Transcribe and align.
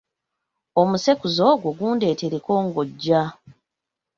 Omusekuzo 0.81 1.41
ogwo 1.53 1.69
gundeetereko 1.77 2.51
ng’ojja. 2.65 3.21